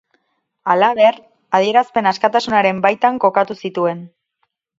Halaber, 0.73 1.19
adierazpen 1.57 2.09
askatasunaren 2.13 2.81
baitan 2.87 3.21
kokatu 3.27 3.59
zituen. 3.63 4.03